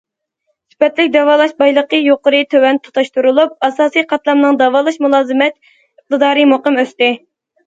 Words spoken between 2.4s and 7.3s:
تۆۋەن تۇتاشتۇرۇلۇپ، ئاساسىي قاتلامنىڭ داۋالاش مۇلازىمەت ئىقتىدارى مۇقىم ئۆستى.